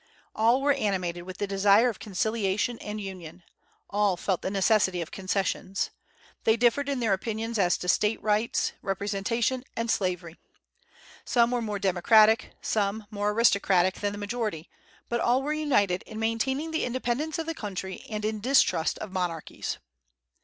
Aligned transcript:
All 0.35 0.63
were 0.63 0.73
animated 0.73 1.25
with 1.25 1.37
the 1.37 1.45
desire 1.45 1.87
of 1.87 1.99
conciliation 1.99 2.79
and 2.79 2.99
union. 2.99 3.43
All 3.87 4.17
felt 4.17 4.41
the 4.41 4.49
necessity 4.49 4.99
of 4.99 5.11
concessions. 5.11 5.91
They 6.43 6.57
differed 6.57 6.89
in 6.89 7.01
their 7.01 7.13
opinions 7.13 7.59
as 7.59 7.77
to 7.77 7.87
State 7.87 8.19
rights, 8.23 8.71
representation, 8.81 9.63
and 9.77 9.91
slavery. 9.91 10.39
Some 11.23 11.51
were 11.51 11.61
more 11.61 11.77
democratic, 11.77 12.45
and 12.45 12.53
some 12.63 13.05
more 13.11 13.29
aristocratic 13.29 13.93
than 13.99 14.11
the 14.11 14.17
majority, 14.17 14.71
but 15.07 15.19
all 15.21 15.43
were 15.43 15.53
united 15.53 16.01
in 16.07 16.17
maintaining 16.17 16.71
the 16.71 16.83
independence 16.83 17.37
of 17.37 17.45
the 17.45 17.53
country 17.53 18.03
and 18.09 18.25
in 18.25 18.39
distrust 18.39 18.97
of 18.97 19.11
monarchies. 19.11 19.77